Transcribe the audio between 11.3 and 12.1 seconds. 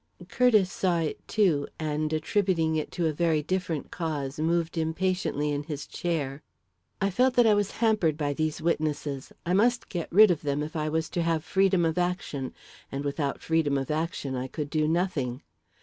freedom of